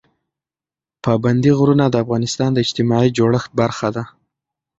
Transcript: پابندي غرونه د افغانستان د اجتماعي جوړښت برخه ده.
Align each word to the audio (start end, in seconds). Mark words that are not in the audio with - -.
پابندي 1.05 1.51
غرونه 1.59 1.85
د 1.89 1.95
افغانستان 2.03 2.49
د 2.53 2.57
اجتماعي 2.65 3.09
جوړښت 3.17 3.49
برخه 3.61 3.87
ده. 3.95 4.03